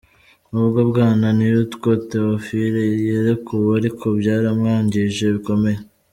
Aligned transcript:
Nubwo 0.51 0.79
Bwana 0.89 1.27
Ntirutwa 1.37 1.89
Theophile 2.09 2.83
yarekuwe 3.11 3.71
ariko 3.79 4.05
baramwangije 4.25 5.25
bikomeye! 5.35 5.79